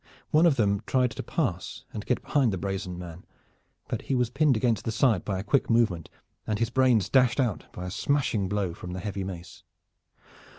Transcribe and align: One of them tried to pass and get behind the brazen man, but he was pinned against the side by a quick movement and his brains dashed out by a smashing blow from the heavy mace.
One 0.31 0.47
of 0.47 0.55
them 0.55 0.81
tried 0.87 1.11
to 1.11 1.21
pass 1.21 1.83
and 1.93 2.03
get 2.07 2.23
behind 2.23 2.51
the 2.51 2.57
brazen 2.57 2.97
man, 2.97 3.23
but 3.87 4.01
he 4.01 4.15
was 4.15 4.31
pinned 4.31 4.57
against 4.57 4.83
the 4.83 4.91
side 4.91 5.23
by 5.23 5.37
a 5.37 5.43
quick 5.43 5.69
movement 5.69 6.09
and 6.47 6.57
his 6.57 6.71
brains 6.71 7.07
dashed 7.07 7.39
out 7.39 7.65
by 7.71 7.85
a 7.85 7.91
smashing 7.91 8.49
blow 8.49 8.73
from 8.73 8.93
the 8.93 8.99
heavy 8.99 9.23
mace. 9.23 9.61